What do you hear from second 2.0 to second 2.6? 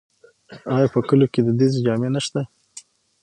نشته؟